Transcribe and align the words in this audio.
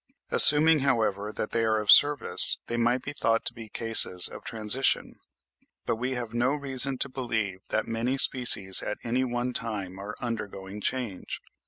Assuming, 0.31 0.79
however, 0.79 1.31
that 1.31 1.51
they 1.51 1.63
are 1.63 1.77
of 1.79 1.91
service, 1.91 2.57
they 2.65 2.75
might 2.75 3.03
be 3.03 3.13
thought 3.13 3.45
to 3.45 3.53
be 3.53 3.69
cases 3.69 4.27
of 4.27 4.43
transition; 4.43 5.19
but 5.85 5.97
we 5.97 6.13
have 6.13 6.33
no 6.33 6.55
reason 6.55 6.97
to 6.97 7.07
believe 7.07 7.59
that 7.69 7.85
many 7.85 8.17
species 8.17 8.81
at 8.81 8.97
any 9.03 9.23
one 9.23 9.53
time 9.53 9.99
are 9.99 10.15
undergoing 10.19 10.81
change. 10.81 11.39